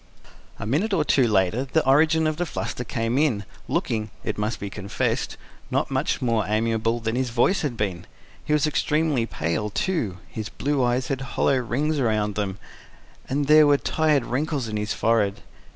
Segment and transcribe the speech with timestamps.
[0.57, 4.59] A minute or two later the origin of the fluster came in, looking, it must
[4.59, 5.37] be confessed,
[5.69, 8.07] not much more amiable than his voice had been:
[8.43, 12.57] he was extremely pale, too, his blue eyes had hollow rings round them,
[13.29, 15.41] and there were tired wrinkles on his forehead.